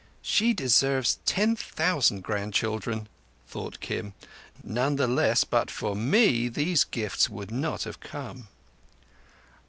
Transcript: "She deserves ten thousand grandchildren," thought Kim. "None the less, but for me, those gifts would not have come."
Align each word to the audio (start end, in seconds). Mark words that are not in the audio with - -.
"She 0.23 0.51
deserves 0.55 1.19
ten 1.27 1.55
thousand 1.55 2.21
grandchildren," 2.23 3.07
thought 3.47 3.79
Kim. 3.81 4.15
"None 4.63 4.95
the 4.95 5.05
less, 5.07 5.43
but 5.43 5.69
for 5.69 5.95
me, 5.95 6.47
those 6.49 6.85
gifts 6.85 7.29
would 7.29 7.51
not 7.51 7.83
have 7.83 7.99
come." 7.99 8.47